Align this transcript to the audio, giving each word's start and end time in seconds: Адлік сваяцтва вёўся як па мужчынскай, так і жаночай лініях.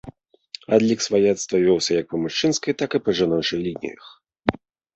Адлік 0.77 0.99
сваяцтва 1.07 1.55
вёўся 1.67 1.91
як 1.99 2.05
па 2.15 2.21
мужчынскай, 2.23 2.73
так 2.81 2.99
і 3.07 3.17
жаночай 3.23 3.59
лініях. 3.69 4.03